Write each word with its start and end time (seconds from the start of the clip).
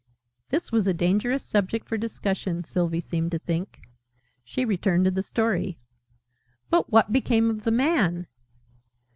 This 0.49 0.71
was 0.71 0.87
a 0.87 0.95
dangerous 0.95 1.43
subject 1.45 1.87
for 1.87 1.95
discussion, 1.95 2.63
Sylvie 2.63 3.01
seemed 3.01 3.29
to 3.33 3.37
think. 3.37 3.81
She 4.43 4.65
returned 4.65 5.05
to 5.05 5.11
the 5.11 5.21
Story. 5.21 5.77
"But 6.71 6.91
what 6.91 7.11
became 7.13 7.51
of 7.51 7.65
the 7.65 7.69
Man?" 7.71 8.25